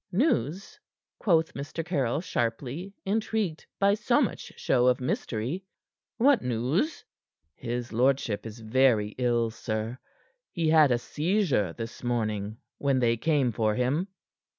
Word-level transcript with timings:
"News?" 0.11 0.79
quoth 1.19 1.53
Mr. 1.53 1.85
Caryll 1.85 2.21
sharply, 2.21 2.95
intrigued 3.05 3.67
by 3.79 3.93
so 3.93 4.19
much 4.19 4.51
show 4.57 4.87
of 4.87 4.99
mystery. 4.99 5.63
"What 6.17 6.41
news?" 6.41 7.05
"His 7.53 7.93
lordship 7.93 8.47
is 8.47 8.61
very 8.61 9.09
ill, 9.19 9.51
sir. 9.51 9.99
He 10.49 10.69
had 10.69 10.89
a 10.89 10.97
seizure 10.97 11.73
this 11.73 12.03
morning 12.03 12.57
when 12.79 12.97
they 12.97 13.15
came 13.15 13.51
for 13.51 13.75
him." 13.75 14.07